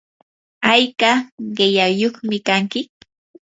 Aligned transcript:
¿ayka 0.73 1.11
qillayyuqmi 1.55 2.37
kanki? 2.47 2.81